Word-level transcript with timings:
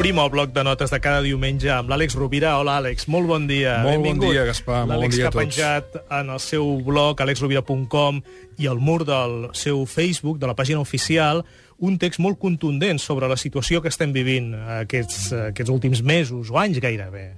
Obrim 0.00 0.16
el 0.16 0.30
bloc 0.32 0.54
de 0.56 0.62
notes 0.64 0.88
de 0.88 0.96
cada 1.04 1.20
diumenge 1.20 1.68
amb 1.68 1.90
l'Àlex 1.92 2.14
Rovira. 2.16 2.54
Hola, 2.56 2.78
Àlex, 2.80 3.04
molt 3.12 3.28
bon 3.28 3.44
dia. 3.44 3.82
Molt 3.84 3.98
bon 3.98 4.06
Benvingut. 4.06 4.30
dia, 4.32 4.46
Gaspar, 4.48 4.86
molt 4.86 4.94
bon 4.94 5.02
L'Àlex 5.02 5.12
dia 5.12 5.20
que 5.20 5.26
a 5.26 5.28
ha 5.28 5.32
tots. 5.34 5.42
penjat 5.44 5.98
en 6.08 6.30
el 6.32 6.40
seu 6.40 6.70
blog 6.86 7.20
alexrovira.com 7.20 8.22
i 8.56 8.66
al 8.66 8.80
mur 8.80 9.04
del 9.04 9.50
seu 9.52 9.84
Facebook, 9.84 10.38
de 10.40 10.48
la 10.48 10.54
pàgina 10.56 10.80
oficial, 10.80 11.44
un 11.76 11.98
text 11.98 12.18
molt 12.18 12.38
contundent 12.40 12.96
sobre 12.98 13.28
la 13.28 13.36
situació 13.36 13.82
que 13.82 13.92
estem 13.92 14.14
vivint 14.16 14.54
aquests, 14.54 15.34
aquests 15.52 15.68
últims 15.68 16.00
mesos 16.00 16.48
o 16.48 16.56
anys 16.56 16.80
gairebé. 16.80 17.34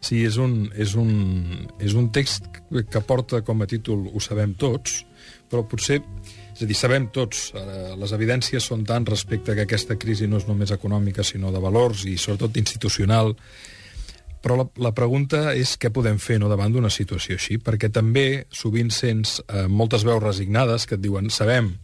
Sí, 0.00 0.22
és 0.24 0.38
un, 0.40 0.70
és, 0.80 0.94
un, 0.96 1.10
és 1.78 1.94
un 1.94 2.08
text 2.12 2.46
que 2.70 3.02
porta 3.04 3.42
com 3.44 3.60
a 3.60 3.68
títol 3.68 4.06
Ho 4.08 4.22
sabem 4.24 4.54
tots, 4.58 5.02
però 5.50 5.66
potser... 5.68 6.00
És 6.50 6.64
a 6.64 6.68
dir, 6.68 6.76
sabem 6.76 7.06
tots, 7.08 7.54
les 7.96 8.10
evidències 8.12 8.64
són 8.68 8.82
tant 8.84 9.06
respecte 9.08 9.54
que 9.56 9.64
aquesta 9.64 9.94
crisi 9.96 10.26
no 10.28 10.36
és 10.36 10.44
només 10.44 10.72
econòmica, 10.74 11.24
sinó 11.24 11.48
de 11.54 11.62
valors 11.62 12.02
i 12.04 12.18
sobretot 12.20 12.58
institucional, 12.60 13.32
però 14.44 14.56
la, 14.58 14.66
la 14.88 14.92
pregunta 14.96 15.54
és 15.56 15.76
què 15.80 15.88
podem 15.92 16.18
fer 16.20 16.36
no, 16.40 16.50
davant 16.52 16.72
d'una 16.74 16.90
situació 16.92 17.38
així, 17.38 17.56
perquè 17.64 17.88
també 17.92 18.44
sovint 18.52 18.92
sents 18.92 19.38
eh, 19.46 19.66
moltes 19.68 20.04
veus 20.08 20.22
resignades 20.22 20.84
que 20.88 20.96
et 20.96 21.04
diuen 21.04 21.30
sabem 21.32 21.74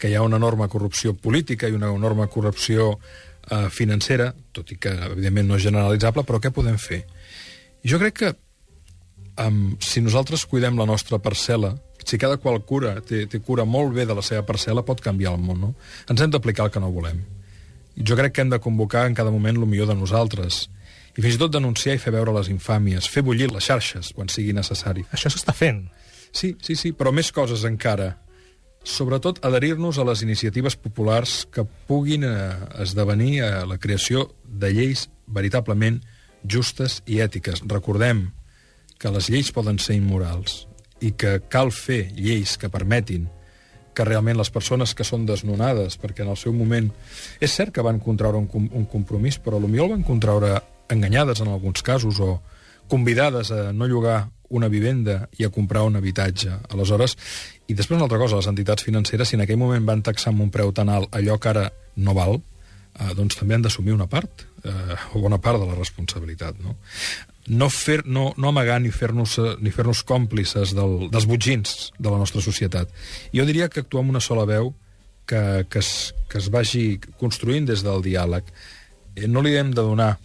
que 0.00 0.10
hi 0.10 0.16
ha 0.16 0.24
una 0.24 0.40
enorme 0.40 0.68
corrupció 0.68 1.14
política 1.14 1.68
i 1.68 1.76
una 1.76 1.92
enorme 1.92 2.26
corrupció 2.32 2.92
eh, 2.96 3.68
financera, 3.70 4.32
tot 4.52 4.72
i 4.72 4.78
que 4.80 4.92
evidentment 5.12 5.52
no 5.52 5.60
és 5.60 5.66
generalitzable, 5.68 6.24
però 6.28 6.40
què 6.40 6.52
podem 6.52 6.80
fer? 6.80 7.04
Jo 7.84 7.98
crec 7.98 8.18
que 8.20 8.30
um, 9.42 9.76
si 9.82 10.02
nosaltres 10.02 10.46
cuidem 10.46 10.78
la 10.78 10.86
nostra 10.86 11.18
parcel·la, 11.22 11.74
si 12.04 12.18
cada 12.18 12.36
qual 12.38 12.60
cura, 12.66 12.96
té, 13.02 13.26
té 13.30 13.40
cura 13.42 13.64
molt 13.64 13.94
bé 13.94 14.06
de 14.06 14.14
la 14.14 14.22
seva 14.22 14.44
parcel·la, 14.46 14.84
pot 14.86 15.00
canviar 15.02 15.34
el 15.34 15.42
món, 15.42 15.60
no? 15.60 15.72
Ens 16.10 16.22
hem 16.22 16.30
d'aplicar 16.30 16.68
el 16.68 16.74
que 16.74 16.82
no 16.82 16.92
volem. 16.94 17.22
Jo 17.98 18.16
crec 18.18 18.34
que 18.34 18.44
hem 18.44 18.52
de 18.52 18.60
convocar 18.62 19.06
en 19.06 19.14
cada 19.14 19.30
moment 19.30 19.58
el 19.58 19.68
millor 19.68 19.90
de 19.90 19.98
nosaltres 19.98 20.64
i 21.12 21.20
fins 21.20 21.36
i 21.36 21.40
tot 21.40 21.52
denunciar 21.52 21.98
i 21.98 22.00
fer 22.00 22.14
veure 22.14 22.32
les 22.32 22.48
infàmies, 22.48 23.08
fer 23.10 23.22
bullir 23.24 23.50
les 23.52 23.66
xarxes 23.68 24.12
quan 24.16 24.30
sigui 24.32 24.54
necessari. 24.56 25.04
Això 25.12 25.28
s'està 25.32 25.52
fent. 25.52 25.84
Sí, 26.32 26.54
sí, 26.64 26.76
sí, 26.78 26.94
però 26.96 27.12
més 27.12 27.28
coses 27.36 27.66
encara. 27.68 28.14
Sobretot 28.88 29.42
adherir-nos 29.44 30.00
a 30.00 30.06
les 30.08 30.22
iniciatives 30.24 30.78
populars 30.80 31.42
que 31.52 31.66
puguin 31.86 32.24
eh, 32.24 32.32
esdevenir 32.82 33.42
a 33.44 33.66
la 33.68 33.76
creació 33.78 34.30
de 34.42 34.72
lleis 34.72 35.04
veritablement 35.26 36.00
justes 36.48 37.00
i 37.06 37.20
ètiques. 37.22 37.62
Recordem 37.68 38.30
que 38.98 39.10
les 39.10 39.28
lleis 39.30 39.52
poden 39.52 39.78
ser 39.82 39.96
immorals 39.98 40.66
i 41.02 41.12
que 41.18 41.40
cal 41.50 41.72
fer 41.74 42.12
lleis 42.14 42.56
que 42.58 42.70
permetin 42.70 43.28
que 43.92 44.04
realment 44.06 44.38
les 44.38 44.48
persones 44.48 44.94
que 44.96 45.04
són 45.04 45.26
desnonades, 45.28 45.98
perquè 46.00 46.24
en 46.24 46.30
el 46.32 46.38
seu 46.40 46.54
moment... 46.56 46.88
És 47.44 47.52
cert 47.58 47.74
que 47.76 47.84
van 47.84 47.98
contraure 48.00 48.38
un, 48.40 48.46
com- 48.48 48.70
un 48.72 48.86
compromís, 48.88 49.36
però 49.36 49.58
potser 49.60 49.82
el 49.84 49.90
van 49.92 50.04
contraure 50.06 50.54
enganyades 50.88 51.42
en 51.44 51.50
alguns 51.52 51.82
casos 51.84 52.20
o 52.20 52.38
convidades 52.88 53.50
a 53.52 53.72
no 53.72 53.88
llogar 53.88 54.30
una 54.48 54.68
vivenda 54.68 55.28
i 55.36 55.44
a 55.44 55.50
comprar 55.52 55.82
un 55.84 55.96
habitatge. 55.96 56.54
Aleshores, 56.72 57.16
i 57.68 57.76
després 57.76 57.96
una 57.98 58.06
altra 58.08 58.20
cosa, 58.20 58.40
les 58.40 58.48
entitats 58.48 58.84
financeres, 58.84 59.28
si 59.28 59.36
en 59.36 59.44
aquell 59.44 59.60
moment 59.60 59.84
van 59.88 60.02
taxar 60.04 60.32
amb 60.32 60.44
un 60.44 60.50
preu 60.52 60.72
tan 60.72 60.88
alt 60.92 61.12
allò 61.12 61.38
que 61.40 61.52
ara 61.52 61.68
no 61.96 62.16
val, 62.16 62.40
eh, 62.98 63.12
doncs 63.16 63.38
també 63.38 63.56
han 63.56 63.64
d'assumir 63.64 63.94
una 63.94 64.08
part, 64.10 64.46
eh, 64.64 64.96
o 65.14 65.22
bona 65.22 65.40
part 65.42 65.60
de 65.60 65.68
la 65.68 65.78
responsabilitat. 65.78 66.60
No, 66.62 66.76
no, 67.48 67.68
fer, 67.70 68.02
no, 68.06 68.32
no 68.36 68.52
amagar 68.52 68.80
ni 68.80 68.92
fer-nos 68.94 69.38
eh, 69.42 69.54
ni 69.60 69.72
fer-nos 69.74 70.04
còmplices 70.06 70.74
del, 70.78 71.08
dels 71.12 71.26
butgins 71.26 71.92
de 71.98 72.10
la 72.10 72.20
nostra 72.20 72.42
societat. 72.44 72.92
Jo 73.34 73.46
diria 73.48 73.68
que 73.68 73.82
actuar 73.82 74.04
amb 74.04 74.14
una 74.14 74.22
sola 74.22 74.46
veu 74.48 74.74
que, 75.26 75.66
que, 75.70 75.80
es, 75.80 76.12
que 76.28 76.38
es 76.38 76.50
vagi 76.52 77.00
construint 77.18 77.66
des 77.66 77.82
del 77.86 78.04
diàleg. 78.04 78.52
Eh, 79.16 79.26
no 79.26 79.42
li 79.42 79.56
hem 79.56 79.72
de 79.74 79.82
donar 79.82 80.16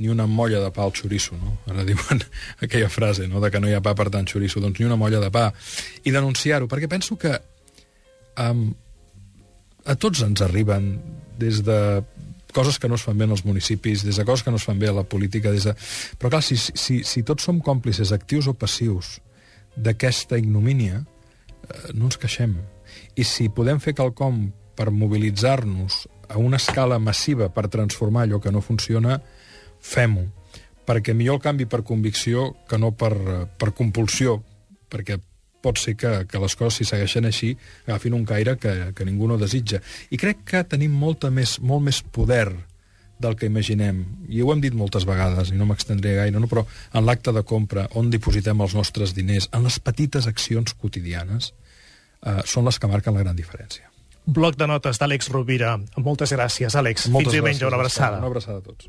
ni 0.00 0.08
una 0.08 0.24
molla 0.26 0.62
de 0.62 0.70
pa 0.72 0.86
al 0.86 0.94
xoriço, 0.96 1.36
no? 1.36 1.58
Ara 1.68 1.84
diuen 1.84 2.22
aquella 2.64 2.88
frase, 2.88 3.28
no?, 3.28 3.40
de 3.42 3.50
que 3.52 3.60
no 3.60 3.68
hi 3.68 3.76
ha 3.76 3.82
pa 3.84 3.92
per 3.94 4.08
tant 4.12 4.28
xoriço, 4.28 4.62
doncs 4.62 4.80
ni 4.80 4.88
una 4.88 4.96
molla 5.00 5.20
de 5.20 5.28
pa. 5.34 5.50
I 6.04 6.14
denunciar-ho, 6.14 6.70
perquè 6.70 6.88
penso 6.88 7.18
que 7.20 7.34
um, 8.40 8.70
a 9.84 9.96
tots 10.00 10.22
ens 10.24 10.40
arriben 10.46 10.94
des 11.40 11.62
de 11.64 11.78
coses 12.52 12.78
que 12.78 12.88
no 12.90 12.98
es 12.98 13.04
fan 13.06 13.18
bé 13.18 13.26
en 13.28 13.34
els 13.36 13.44
municipis, 13.46 14.04
des 14.04 14.18
de 14.18 14.26
coses 14.26 14.44
que 14.44 14.52
no 14.52 14.58
es 14.60 14.66
fan 14.66 14.78
bé 14.78 14.90
a 14.90 14.96
la 14.96 15.06
política, 15.06 15.52
des 15.54 15.68
de... 15.68 15.74
però 16.18 16.32
clar, 16.34 16.42
si, 16.44 16.58
si, 16.58 17.00
si 17.06 17.22
tots 17.26 17.46
som 17.46 17.60
còmplices, 17.64 18.12
actius 18.16 18.50
o 18.50 18.56
passius, 18.58 19.18
d'aquesta 19.76 20.38
ignomínia, 20.40 21.00
eh, 21.00 21.92
no 21.94 22.10
ens 22.10 22.18
queixem. 22.20 22.56
I 23.16 23.24
si 23.26 23.48
podem 23.54 23.80
fer 23.82 23.94
quelcom 23.98 24.48
per 24.76 24.90
mobilitzar-nos 24.90 26.06
a 26.30 26.38
una 26.38 26.58
escala 26.60 26.98
massiva 27.02 27.50
per 27.54 27.68
transformar 27.70 28.26
allò 28.26 28.40
que 28.42 28.52
no 28.52 28.62
funciona, 28.62 29.20
fem-ho. 29.80 30.26
Perquè 30.86 31.14
millor 31.14 31.38
el 31.38 31.44
canvi 31.44 31.66
per 31.70 31.84
convicció 31.86 32.50
que 32.68 32.78
no 32.78 32.92
per, 32.92 33.12
eh, 33.14 33.42
per 33.58 33.72
compulsió, 33.76 34.40
perquè 34.90 35.20
pot 35.62 35.78
ser 35.78 35.96
que, 36.00 36.12
que 36.30 36.40
les 36.40 36.56
coses, 36.56 36.80
si 36.80 36.88
segueixen 36.88 37.28
així, 37.28 37.52
agafin 37.86 38.16
un 38.16 38.24
caire 38.28 38.56
que, 38.60 38.74
que 38.96 39.06
ningú 39.06 39.28
no 39.28 39.38
desitja. 39.40 39.82
I 40.10 40.20
crec 40.20 40.44
que 40.48 40.64
tenim 40.64 40.94
molta 40.96 41.30
més, 41.34 41.58
molt 41.60 41.84
més 41.86 42.00
poder 42.02 42.48
del 43.20 43.36
que 43.36 43.50
imaginem. 43.50 44.00
I 44.32 44.40
ho 44.40 44.52
hem 44.54 44.62
dit 44.64 44.74
moltes 44.76 45.04
vegades, 45.08 45.52
i 45.52 45.58
no 45.60 45.68
m'extendré 45.68 46.16
gaire, 46.16 46.40
no? 46.40 46.48
però 46.50 46.64
en 46.96 47.04
l'acte 47.06 47.34
de 47.36 47.44
compra, 47.46 47.86
on 48.00 48.08
dipositem 48.12 48.64
els 48.64 48.74
nostres 48.78 49.12
diners, 49.16 49.50
en 49.52 49.68
les 49.68 49.76
petites 49.84 50.26
accions 50.30 50.74
quotidianes, 50.74 51.52
eh, 52.24 52.40
són 52.48 52.68
les 52.68 52.80
que 52.80 52.90
marquen 52.90 53.16
la 53.16 53.26
gran 53.26 53.36
diferència. 53.36 53.90
Bloc 54.24 54.56
de 54.56 54.68
notes 54.68 55.00
d'Àlex 55.00 55.30
Rovira. 55.32 55.76
Moltes 55.98 56.32
gràcies, 56.36 56.76
Àlex. 56.76 57.08
Moltes 57.08 57.32
Fins 57.32 57.40
diumenge, 57.40 57.66
una 57.66 57.80
abraçada. 57.80 58.20
Una 58.20 58.32
abraçada 58.32 58.60
a 58.60 58.64
tots. 58.64 58.88